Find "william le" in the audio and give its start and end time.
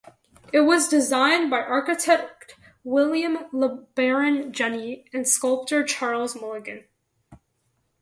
2.83-3.75